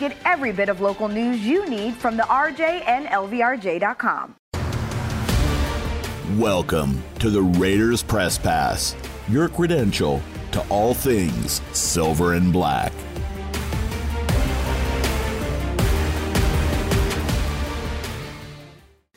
[0.00, 4.34] Get every bit of local news you need from the RJ and LVRJ.com.
[6.38, 8.96] Welcome to the Raiders Press Pass,
[9.28, 10.22] your credential
[10.52, 12.94] to all things silver and black.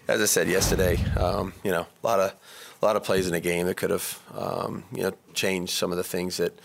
[0.09, 2.33] As I said yesterday, um, you know, a lot of
[2.81, 5.91] a lot of plays in the game that could have, um, you know, changed some
[5.91, 6.59] of the things that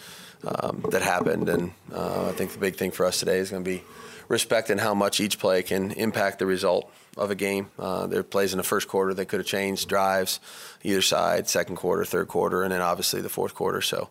[0.45, 1.49] um, that happened.
[1.49, 3.83] And uh, I think the big thing for us today is going to be
[4.29, 7.71] respecting how much each play can impact the result of a game.
[7.79, 10.41] Uh, there are plays in the first quarter that could have changed drives
[10.83, 13.81] either side, second quarter, third quarter, and then obviously the fourth quarter.
[13.81, 14.09] So,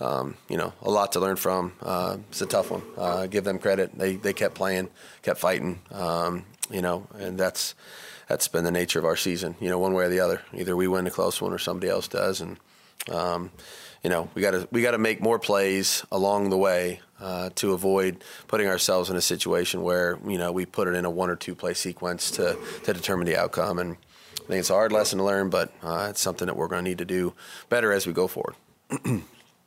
[0.00, 1.72] um, you know, a lot to learn from.
[1.80, 2.82] Uh, it's a tough one.
[2.96, 3.96] Uh, give them credit.
[3.96, 4.88] They they kept playing,
[5.22, 5.80] kept fighting.
[5.90, 7.74] Um, you know, and that's
[8.28, 9.56] that's been the nature of our season.
[9.60, 10.42] You know, one way or the other.
[10.54, 12.58] Either we win a close one or somebody else does, and
[13.10, 13.50] um,
[14.02, 17.50] you know, we got to we got to make more plays along the way uh,
[17.56, 21.10] to avoid putting ourselves in a situation where you know we put it in a
[21.10, 23.78] one or two play sequence to to determine the outcome.
[23.78, 23.96] And
[24.34, 26.84] I think it's a hard lesson to learn, but uh, it's something that we're going
[26.84, 27.34] to need to do
[27.68, 28.56] better as we go forward.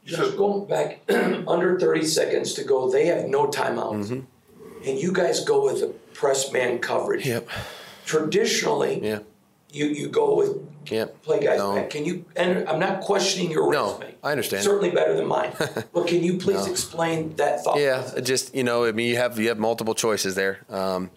[0.05, 0.99] Just going back
[1.47, 4.09] under 30 seconds to go, they have no timeouts.
[4.09, 4.87] Mm-hmm.
[4.87, 7.25] And you guys go with a press man coverage.
[7.25, 7.49] Yep.
[8.05, 9.19] Traditionally, Yeah.
[9.75, 11.23] You, you go with Yep.
[11.23, 11.75] play guys No.
[11.75, 11.89] back.
[11.89, 14.15] Can you, and I'm not questioning your No, resume.
[14.23, 14.63] I understand.
[14.63, 15.51] Certainly better than mine.
[15.93, 17.79] but can you please explain that thought?
[17.79, 18.13] Yeah, process?
[18.17, 21.09] it just you know, I mean, you have you have multiple choices there, um,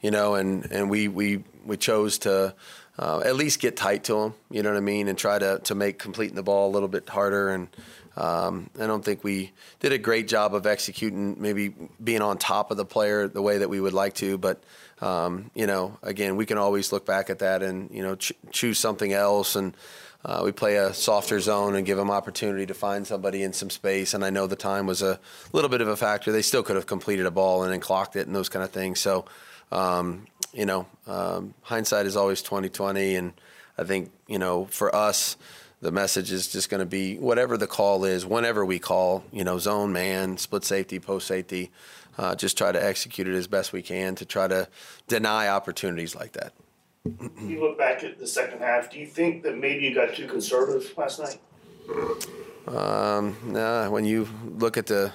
[0.00, 2.54] you know, and and we we we chose to
[2.98, 5.58] uh, at least get tight to them, you know what I mean, and try to
[5.64, 7.48] to make completing the ball a little bit harder.
[7.50, 7.66] And
[8.16, 12.70] um, I don't think we did a great job of executing, maybe being on top
[12.70, 14.62] of the player the way that we would like to, but.
[14.98, 18.32] Um, you know, again, we can always look back at that and you know ch-
[18.50, 19.76] choose something else and.
[20.26, 23.70] Uh, we play a softer zone and give them opportunity to find somebody in some
[23.70, 24.12] space.
[24.12, 25.20] And I know the time was a
[25.52, 26.32] little bit of a factor.
[26.32, 28.72] They still could have completed a ball and then clocked it and those kind of
[28.72, 28.98] things.
[28.98, 29.26] So,
[29.70, 33.14] um, you know, um, hindsight is always 2020.
[33.14, 33.34] And
[33.78, 35.36] I think, you know, for us,
[35.80, 39.44] the message is just going to be whatever the call is, whenever we call, you
[39.44, 41.70] know, zone, man, split safety, post safety,
[42.18, 44.68] uh, just try to execute it as best we can to try to
[45.06, 46.52] deny opportunities like that.
[47.40, 50.26] You look back at the second half, do you think that maybe you got too
[50.26, 51.38] conservative last night?
[52.66, 54.26] Um, nah, when you
[54.58, 55.12] look at the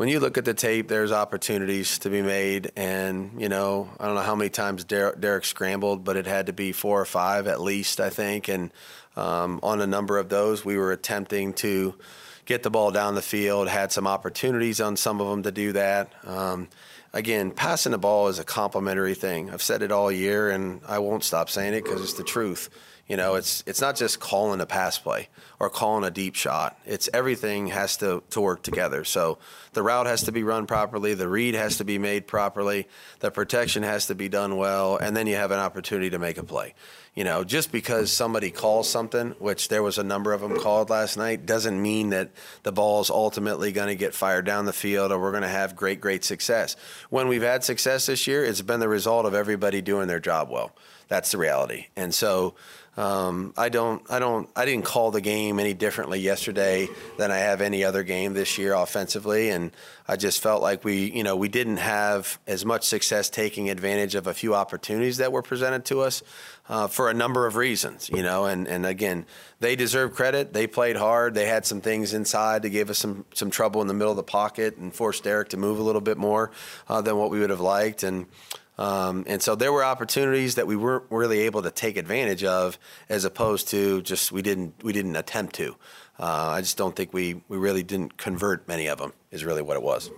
[0.00, 4.06] when you look at the tape, there's opportunities to be made, and you know I
[4.06, 7.46] don't know how many times Derek, scrambled, but it had to be four or five
[7.46, 8.48] at least, I think.
[8.48, 8.72] And
[9.14, 11.96] um, on a number of those, we were attempting to
[12.46, 13.68] get the ball down the field.
[13.68, 16.10] Had some opportunities on some of them to do that.
[16.24, 16.68] Um,
[17.12, 19.50] again, passing the ball is a complimentary thing.
[19.50, 22.68] I've said it all year, and I won't stop saying it because it's the truth.
[23.08, 25.28] You know, it's it's not just calling a pass play
[25.58, 26.78] or calling a deep shot.
[26.86, 29.02] It's everything has to, to work together.
[29.02, 29.38] So
[29.72, 32.86] the route has to be run properly, the read has to be made properly,
[33.18, 36.38] the protection has to be done well, and then you have an opportunity to make
[36.38, 36.74] a play.
[37.14, 40.90] You know, just because somebody calls something, which there was a number of them called
[40.90, 42.30] last night, doesn't mean that
[42.62, 45.48] the ball is ultimately going to get fired down the field or we're going to
[45.48, 46.76] have great, great success.
[47.10, 50.50] When we've had success this year, it's been the result of everybody doing their job
[50.50, 50.70] well.
[51.08, 51.86] That's the reality.
[51.96, 52.54] And so
[52.96, 57.38] um, I don't, I don't, I didn't call the game any differently yesterday than I
[57.38, 59.70] have any other game this year offensively, and
[60.08, 64.16] I just felt like we, you know, we didn't have as much success taking advantage
[64.16, 66.22] of a few opportunities that were presented to us
[66.68, 69.24] uh, for a number of reasons, you know, and and again,
[69.60, 70.52] they deserve credit.
[70.52, 71.34] They played hard.
[71.34, 74.16] They had some things inside to give us some some trouble in the middle of
[74.16, 76.50] the pocket and forced Derek to move a little bit more
[76.88, 78.26] uh, than what we would have liked, and.
[78.80, 82.78] Um, and so there were opportunities that we weren't really able to take advantage of,
[83.10, 85.76] as opposed to just we didn't we didn't attempt to.
[86.18, 89.12] Uh, I just don't think we, we really didn't convert many of them.
[89.30, 90.10] Is really what it was.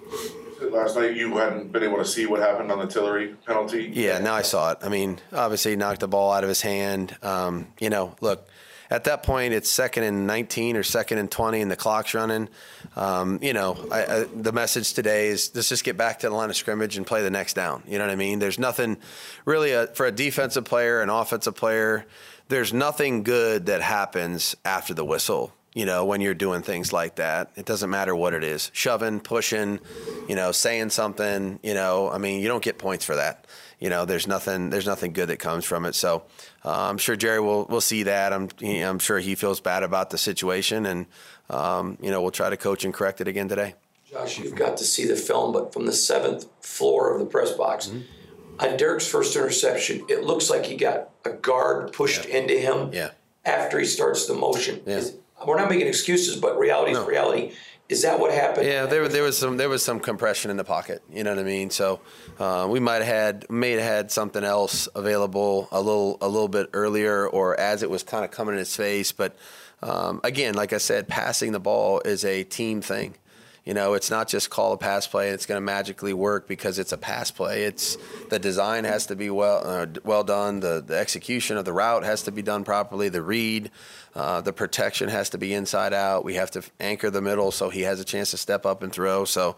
[0.71, 3.91] Last night, you hadn't been able to see what happened on the Tillery penalty.
[3.93, 4.79] Yeah, now I saw it.
[4.81, 7.17] I mean, obviously he knocked the ball out of his hand.
[7.21, 8.49] Um, you know, look,
[8.93, 12.49] at that point it's second and 19 or second and 20 and the clock's running.
[12.95, 16.35] Um, you know, I, I, the message today is let's just get back to the
[16.35, 17.83] line of scrimmage and play the next down.
[17.87, 18.39] You know what I mean?
[18.39, 18.99] There's nothing
[19.47, 22.05] really a, for a defensive player, an offensive player.
[22.49, 25.55] There's nothing good that happens after the whistle.
[25.75, 29.21] You know, when you're doing things like that, it doesn't matter what it is shoving,
[29.21, 29.81] pushing,
[30.29, 31.59] you know, saying something.
[31.63, 33.47] You know, I mean, you don't get points for that
[33.83, 35.97] you know, there's nothing there's nothing good that comes from it.
[35.97, 36.23] So
[36.65, 38.33] uh, I'm sure Jerry will will see that.
[38.33, 41.07] I'm I'm sure he feels bad about the situation, and
[41.51, 43.75] um, you know, we'll try to coach and correct it again today.
[44.09, 47.51] Josh, you've got to see the film, but from the seventh floor of the press
[47.55, 48.61] box, mm-hmm.
[48.61, 52.37] on Derek's first interception, it looks like he got a guard pushed yeah.
[52.37, 53.11] into him yeah.
[53.45, 54.81] after he starts the motion.
[54.87, 55.03] Yeah.
[55.45, 57.07] We're not making excuses, but reality is no.
[57.07, 57.53] reality.
[57.93, 58.67] Is that what happened?
[58.67, 61.03] Yeah, there, there was some there was some compression in the pocket.
[61.13, 61.69] You know what I mean?
[61.69, 62.01] So
[62.39, 66.49] uh, we might have had may have had something else available a little a little
[66.49, 69.13] bit earlier, or as it was kind of coming in his face.
[69.13, 69.37] But
[69.83, 73.15] um, again, like I said, passing the ball is a team thing.
[73.65, 76.49] You know, it's not just call a pass play and it's going to magically work
[76.49, 77.63] because it's a pass play.
[77.63, 77.97] It's
[78.29, 80.59] the design has to be well uh, well done.
[80.59, 83.09] The the execution of the route has to be done properly.
[83.09, 83.71] The read,
[84.17, 86.25] uh, the protection has to be inside out.
[86.25, 88.93] We have to anchor the middle so he has a chance to step up and
[88.93, 89.25] throw.
[89.25, 89.57] So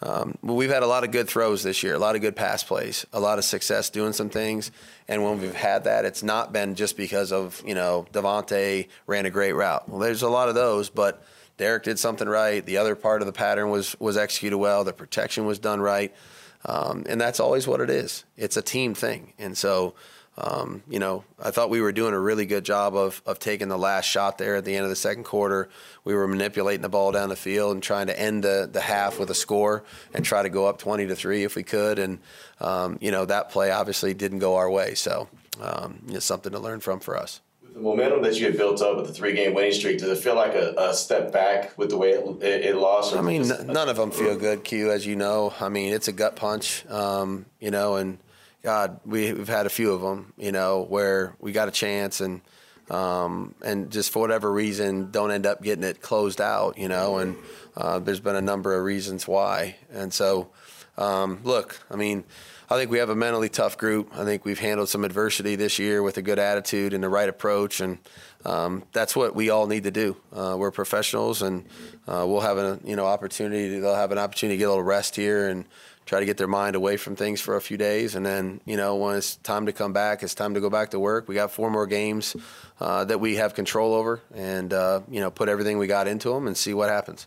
[0.00, 2.62] um, we've had a lot of good throws this year, a lot of good pass
[2.62, 4.70] plays, a lot of success doing some things.
[5.08, 9.26] And when we've had that, it's not been just because of you know Davante ran
[9.26, 9.88] a great route.
[9.88, 11.20] Well, there's a lot of those, but
[11.60, 12.64] Derek did something right.
[12.64, 14.82] The other part of the pattern was was executed well.
[14.82, 16.10] The protection was done right,
[16.64, 18.24] um, and that's always what it is.
[18.38, 19.94] It's a team thing, and so.
[20.38, 23.68] Um, you know, I thought we were doing a really good job of, of taking
[23.68, 25.68] the last shot there at the end of the second quarter.
[26.04, 29.18] We were manipulating the ball down the field and trying to end the, the half
[29.18, 29.84] with a score
[30.14, 31.98] and try to go up 20 to 3 if we could.
[31.98, 32.20] And,
[32.58, 34.94] um, you know, that play obviously didn't go our way.
[34.94, 35.28] So
[35.60, 37.42] um, it's something to learn from for us
[37.74, 40.22] the momentum that you had built up with the three game winning streak, does it
[40.22, 43.14] feel like a, a step back with the way it, it, it lost?
[43.14, 45.52] I mean, n- none of them feel good, Q, as you know.
[45.60, 48.18] I mean, it's a gut punch, um, you know, and
[48.62, 52.20] God, we, have had a few of them, you know, where we got a chance
[52.20, 52.42] and,
[52.90, 57.18] um, and just for whatever reason, don't end up getting it closed out, you know,
[57.18, 57.36] and
[57.76, 59.76] uh, there's been a number of reasons why.
[59.92, 60.50] And so,
[60.98, 62.24] um, look, I mean,
[62.72, 64.12] I think we have a mentally tough group.
[64.16, 67.28] I think we've handled some adversity this year with a good attitude and the right
[67.28, 67.98] approach, and
[68.44, 70.16] um, that's what we all need to do.
[70.32, 71.64] Uh, we're professionals, and
[72.06, 73.80] uh, we'll have an you know opportunity.
[73.80, 75.64] They'll have an opportunity to get a little rest here and
[76.06, 78.76] try to get their mind away from things for a few days, and then you
[78.76, 81.26] know when it's time to come back, it's time to go back to work.
[81.26, 82.36] We got four more games
[82.78, 86.32] uh, that we have control over, and uh, you know put everything we got into
[86.32, 87.26] them and see what happens.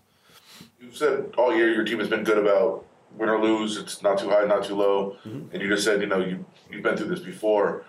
[0.80, 2.86] You've said all year your team has been good about
[3.18, 5.18] win or lose, it's not too high, not too low.
[5.26, 5.54] Mm-hmm.
[5.54, 7.86] And you just said, you know, you you've been through this before.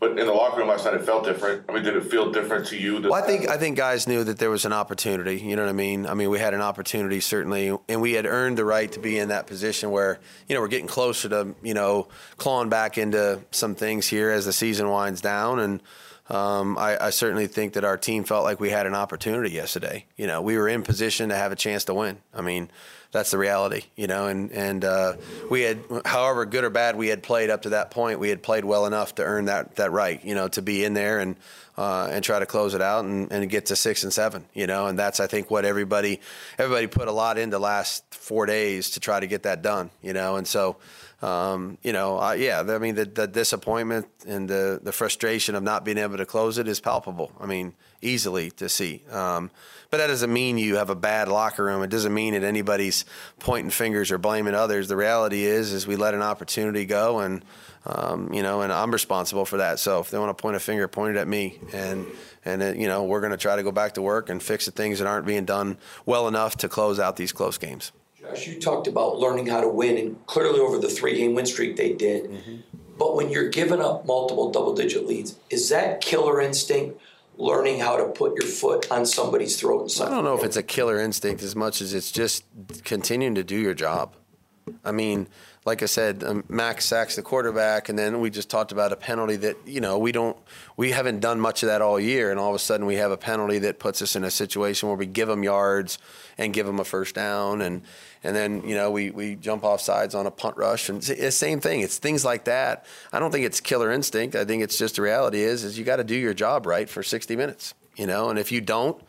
[0.00, 1.64] But in the locker room last night, it felt different.
[1.68, 3.00] I mean, did it feel different to you?
[3.00, 5.40] Well, I think I think guys knew that there was an opportunity.
[5.40, 6.06] You know what I mean?
[6.06, 9.18] I mean, we had an opportunity certainly, and we had earned the right to be
[9.18, 10.18] in that position where
[10.48, 14.44] you know we're getting closer to you know clawing back into some things here as
[14.44, 15.82] the season winds down and.
[16.26, 20.06] Um, I, I, certainly think that our team felt like we had an opportunity yesterday.
[20.16, 22.16] You know, we were in position to have a chance to win.
[22.32, 22.70] I mean,
[23.14, 24.26] that's the reality, you know.
[24.26, 25.14] And and uh,
[25.48, 28.42] we had, however good or bad we had played up to that point, we had
[28.42, 31.36] played well enough to earn that that right, you know, to be in there and
[31.78, 34.66] uh, and try to close it out and, and get to six and seven, you
[34.66, 34.88] know.
[34.88, 36.20] And that's I think what everybody
[36.58, 40.12] everybody put a lot into last four days to try to get that done, you
[40.12, 40.36] know.
[40.36, 40.76] And so.
[41.24, 45.62] Um, you know, uh, yeah, I mean, the, the, disappointment and the, the frustration of
[45.62, 47.32] not being able to close it is palpable.
[47.40, 47.72] I mean,
[48.02, 49.00] easily to see.
[49.10, 49.50] Um,
[49.90, 51.82] but that doesn't mean you have a bad locker room.
[51.82, 53.06] It doesn't mean that anybody's
[53.38, 54.86] pointing fingers or blaming others.
[54.86, 57.42] The reality is, is we let an opportunity go, and
[57.86, 59.78] um, you know, and I'm responsible for that.
[59.78, 62.06] So if they want to point a finger, point it at me, and
[62.44, 64.66] and it, you know, we're going to try to go back to work and fix
[64.66, 67.92] the things that aren't being done well enough to close out these close games.
[68.28, 71.76] Josh, you talked about learning how to win, and clearly over the three-game win streak
[71.76, 72.30] they did.
[72.30, 72.56] Mm-hmm.
[72.98, 77.00] But when you're giving up multiple double-digit leads, is that killer instinct?
[77.36, 79.92] learning how to put your foot on somebody's throat.
[79.98, 82.44] And I don't know if it's a killer instinct as much as it's just
[82.84, 84.14] continuing to do your job.
[84.84, 85.28] I mean,
[85.64, 88.96] like I said, um, Maxx sacks the quarterback, and then we just talked about a
[88.96, 90.36] penalty that you know we don't,
[90.76, 93.10] we haven't done much of that all year, and all of a sudden we have
[93.10, 95.98] a penalty that puts us in a situation where we give them yards
[96.36, 97.80] and give them a first down, and
[98.22, 101.08] and then you know we we jump off sides on a punt rush, and it's
[101.08, 101.80] the same thing.
[101.80, 102.84] It's things like that.
[103.10, 104.36] I don't think it's killer instinct.
[104.36, 106.90] I think it's just the reality is is you got to do your job right
[106.90, 109.02] for 60 minutes, you know, and if you don't,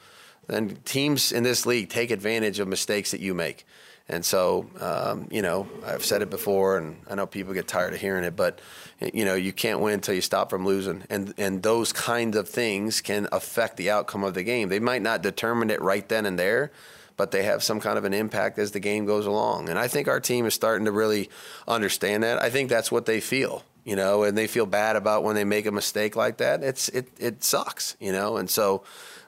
[0.48, 3.66] then teams in this league take advantage of mistakes that you make.
[4.08, 7.94] And so, um, you know, I've said it before, and I know people get tired
[7.94, 8.60] of hearing it, but
[9.02, 12.48] you know, you can't win until you stop from losing, and and those kinds of
[12.48, 14.70] things can affect the outcome of the game.
[14.70, 16.72] They might not determine it right then and there,
[17.18, 19.70] but they have some kind of an impact as the game goes along.
[19.70, 21.30] And I think our team is starting to really
[21.68, 22.40] understand that.
[22.40, 23.64] I think that's what they feel.
[23.86, 26.64] You know, and they feel bad about when they make a mistake like that.
[26.64, 28.84] It's it it sucks, you know, and so.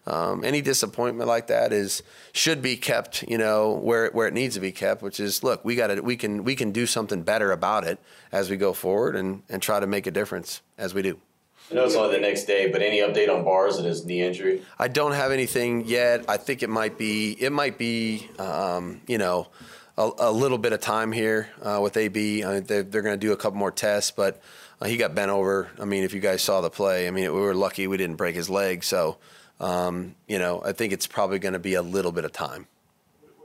[0.10, 4.56] Um, any disappointment like that is should be kept, you know, where where it needs
[4.56, 7.24] to be kept, which is look, we got to we can we can do something
[7.24, 8.00] better about it
[8.32, 11.20] as we go forward and and try to make a difference as we do.
[11.70, 14.22] I know it's only the next day, but any update on Bars and his knee
[14.22, 14.62] injury?
[14.80, 16.24] I don't have anything yet.
[16.30, 19.48] I think it might be it might be um, you know
[19.98, 22.44] a, a, little bit of time here uh, with AB.
[22.44, 24.42] I mean, they're, they're going to do a couple more tests, but
[24.82, 25.70] uh, he got bent over.
[25.80, 28.16] I mean, if you guys saw the play, I mean, we were lucky we didn't
[28.18, 28.84] break his leg.
[28.84, 29.18] So
[29.60, 32.68] um, you know, I think it's probably going to be a little bit of time.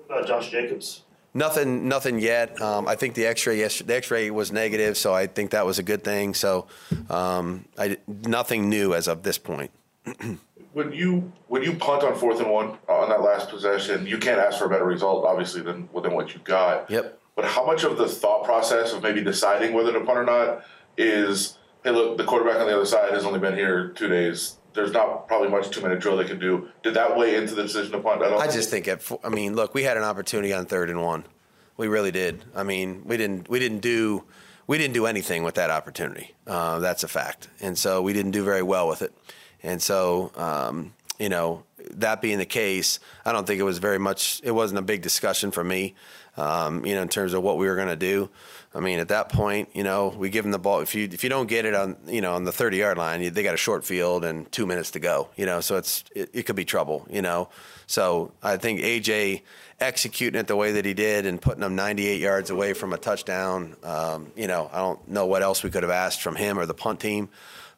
[0.06, 1.02] What about Josh Jacobs?
[1.34, 2.60] Nothing, nothing yet.
[2.60, 5.78] Um, I think the X-ray yesterday, the X-ray was negative, so I think that was
[5.78, 6.34] a good thing.
[6.34, 6.66] So,
[7.08, 9.70] um, I, nothing new as of this point.
[10.72, 14.40] when you when you punt on fourth and one on that last possession, you can't
[14.40, 16.90] ask for a better result, obviously, than than what you got.
[16.90, 17.18] Yep.
[17.34, 20.64] But how much of the thought process of maybe deciding whether to punt or not
[20.98, 24.56] is, hey, look, the quarterback on the other side has only been here two days
[24.74, 26.68] there's not probably much two minute drill they can do.
[26.82, 28.22] Did that weigh into the decision to punt?
[28.22, 31.02] I, I just think at, I mean, look, we had an opportunity on third and
[31.02, 31.24] one.
[31.76, 32.44] We really did.
[32.54, 34.24] I mean, we didn't we didn't do
[34.66, 36.34] we didn't do anything with that opportunity.
[36.46, 39.12] Uh, that's a fact, and so we didn't do very well with it.
[39.62, 43.98] And so, um, you know, that being the case, I don't think it was very
[43.98, 44.40] much.
[44.44, 45.94] It wasn't a big discussion for me,
[46.36, 48.30] um, you know, in terms of what we were going to do.
[48.74, 50.80] I mean, at that point, you know, we give them the ball.
[50.80, 53.32] If you if you don't get it on, you know, on the thirty yard line,
[53.32, 55.28] they got a short field and two minutes to go.
[55.36, 57.06] You know, so it's it, it could be trouble.
[57.10, 57.50] You know,
[57.86, 59.42] so I think AJ
[59.78, 62.98] executing it the way that he did and putting them 98 yards away from a
[62.98, 63.76] touchdown.
[63.82, 66.66] Um, you know, I don't know what else we could have asked from him or
[66.66, 67.28] the punt team.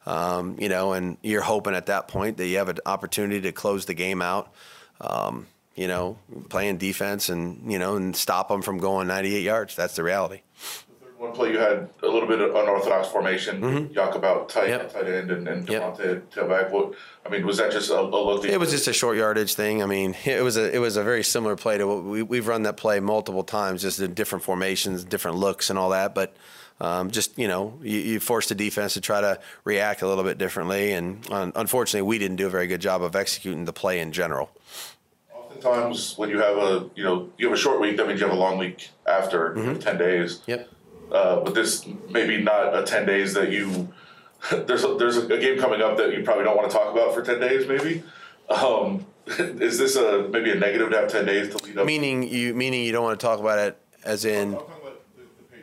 [0.05, 3.51] Um, you know, and you're hoping at that point that you have an opportunity to
[3.51, 4.53] close the game out.
[5.01, 6.17] Um, you know,
[6.49, 9.75] playing defense and you know and stop them from going 98 yards.
[9.75, 10.41] That's the reality.
[11.17, 13.61] One play you had a little bit of unorthodox formation.
[13.61, 14.17] Mm-hmm.
[14.17, 14.93] about tight yep.
[14.93, 16.31] tight end and, and Davante yep.
[16.31, 16.71] tailback.
[16.71, 16.93] What
[17.25, 18.45] I mean was that just a, a look?
[18.45, 19.81] It was just a short yardage thing.
[19.83, 22.47] I mean, it was a it was a very similar play to what we we've
[22.47, 26.15] run that play multiple times, just in different formations, different looks, and all that.
[26.15, 26.35] But
[26.81, 30.23] um, just you know, you, you force the defense to try to react a little
[30.23, 33.73] bit differently, and um, unfortunately, we didn't do a very good job of executing the
[33.73, 34.49] play in general.
[35.33, 38.27] Oftentimes, when you have a you know you have a short week, that means you
[38.27, 39.79] have a long week after mm-hmm.
[39.79, 40.41] ten days.
[40.47, 40.69] Yep.
[41.11, 43.89] Uh, but this maybe not a ten days that you.
[44.51, 47.15] There's a, there's a game coming up that you probably don't want to talk about
[47.15, 48.03] for ten days, maybe.
[48.47, 51.85] Um, is this a maybe a negative to have ten days to lead up?
[51.87, 54.55] Meaning you meaning you don't want to talk about it as in.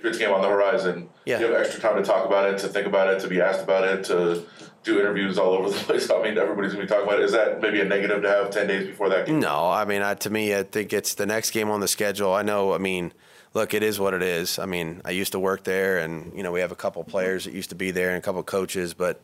[0.03, 1.09] Game on the horizon.
[1.25, 1.39] Yeah.
[1.39, 3.63] You have extra time to talk about it, to think about it, to be asked
[3.63, 4.45] about it, to
[4.83, 6.11] do interviews all over the place.
[6.11, 7.25] I mean, everybody's gonna be talking about it.
[7.25, 9.41] Is that maybe a negative to have ten days before that game?
[9.41, 12.33] No, I mean, I, to me, I think it's the next game on the schedule.
[12.33, 12.73] I know.
[12.73, 13.13] I mean,
[13.55, 14.59] look, it is what it is.
[14.59, 17.45] I mean, I used to work there, and you know, we have a couple players
[17.45, 19.21] that used to be there and a couple coaches, but.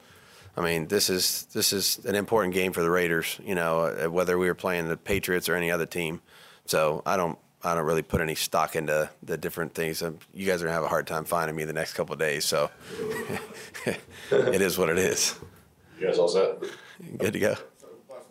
[0.56, 3.38] I mean, this is this is an important game for the Raiders.
[3.44, 6.20] You know, uh, whether we were playing the Patriots or any other team.
[6.64, 10.02] So I don't I don't really put any stock into the different things.
[10.02, 12.18] Um, you guys are gonna have a hard time finding me the next couple of
[12.18, 12.44] days.
[12.44, 12.70] So
[13.86, 15.38] it is what it is.
[15.98, 16.62] You guys all set?
[17.18, 17.54] Good to go.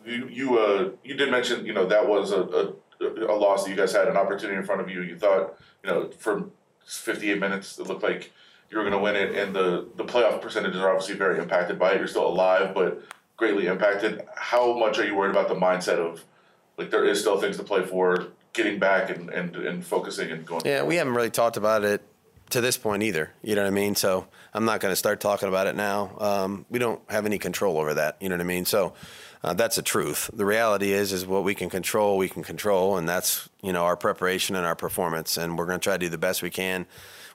[0.06, 3.70] You you uh you did mention you know that was a, a a loss that
[3.70, 5.02] you guys had an opportunity in front of you.
[5.02, 6.50] You thought you know, for
[6.86, 8.32] 58 minutes, it looked like
[8.70, 11.80] you were going to win it, and the the playoff percentages are obviously very impacted
[11.80, 12.00] by it.
[12.00, 13.02] You're still alive, but
[13.38, 14.22] greatly impacted.
[14.36, 16.24] How much are you worried about the mindset of
[16.78, 20.46] like there is still things to play for, getting back and and, and focusing and
[20.46, 20.64] going?
[20.66, 22.02] Yeah, we haven't really talked about it
[22.50, 23.32] to this point either.
[23.42, 23.96] You know what I mean?
[23.96, 26.12] So I'm not going to start talking about it now.
[26.20, 28.18] Um, we don't have any control over that.
[28.20, 28.66] You know what I mean?
[28.66, 28.94] So
[29.44, 30.30] uh, that's the truth.
[30.34, 33.86] The reality is, is what we can control, we can control, and that's you know
[33.86, 36.50] our preparation and our performance, and we're going to try to do the best we
[36.50, 36.86] can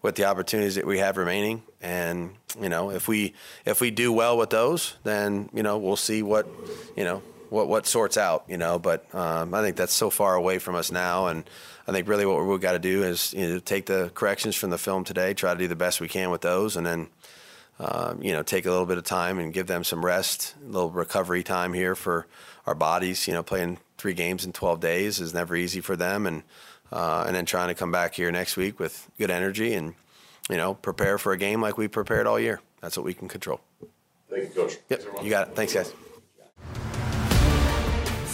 [0.03, 1.63] with the opportunities that we have remaining.
[1.81, 5.97] And you know, if we if we do well with those, then you know we'll
[5.97, 6.49] see what
[6.97, 7.23] you know
[7.53, 8.45] what what sorts out.
[8.49, 11.45] You know, but um, I think that's so far away from us now, and
[11.87, 14.71] I think really what we've got to do is you know take the corrections from
[14.71, 17.09] the film today, try to do the best we can with those, and then
[17.79, 20.67] um, you know, take a little bit of time and give them some rest, a
[20.67, 22.27] little recovery time here for
[22.67, 23.27] our bodies.
[23.27, 26.43] You know, playing three games in 12 days is never easy for them, and
[26.93, 29.95] uh, and then trying to come back here next week with good energy and
[30.51, 32.61] you know prepare for a game like we prepared all year.
[32.81, 33.61] That's what we can control.
[34.31, 34.79] Thank you, Coach.
[34.89, 35.57] Yep, you got it.
[35.57, 35.93] Thanks, guys.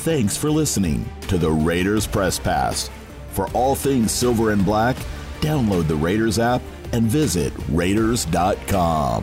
[0.09, 2.89] Thanks for listening to the Raiders Press Pass.
[3.33, 4.97] For all things silver and black,
[5.43, 6.63] download the Raiders app
[6.95, 9.23] and visit Raiders.com.